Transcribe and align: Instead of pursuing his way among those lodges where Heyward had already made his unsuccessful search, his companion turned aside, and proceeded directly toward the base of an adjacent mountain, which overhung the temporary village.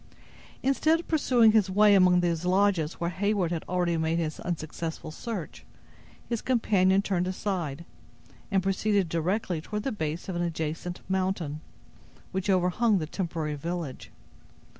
Instead 0.63 0.99
of 0.99 1.07
pursuing 1.07 1.51
his 1.51 1.69
way 1.69 1.93
among 1.93 2.21
those 2.21 2.43
lodges 2.43 2.93
where 2.95 3.11
Heyward 3.11 3.51
had 3.51 3.63
already 3.69 3.97
made 3.97 4.17
his 4.17 4.39
unsuccessful 4.39 5.11
search, 5.11 5.63
his 6.27 6.41
companion 6.41 7.03
turned 7.03 7.27
aside, 7.27 7.85
and 8.49 8.63
proceeded 8.63 9.07
directly 9.09 9.61
toward 9.61 9.83
the 9.83 9.91
base 9.91 10.27
of 10.27 10.35
an 10.35 10.41
adjacent 10.41 11.01
mountain, 11.07 11.61
which 12.31 12.49
overhung 12.49 12.97
the 12.97 13.05
temporary 13.05 13.53
village. 13.53 14.09